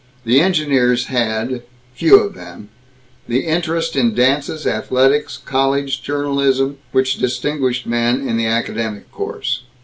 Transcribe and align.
The 0.25 0.41
engineers 0.41 1.05
had 1.13 1.61
few 1.93 2.19
of 2.21 2.33
them 2.33 2.69
the 3.27 3.45
interest 3.45 3.95
in 3.95 4.15
dances, 4.15 4.65
athletics, 4.65 5.37
college 5.37 6.01
journalism, 6.01 6.79
which 6.91 7.17
distinguished 7.17 7.83
the 7.83 7.91
men 7.91 8.27
in 8.27 8.35
the 8.35 8.47
academic 8.47 9.11
course. 9.11 9.61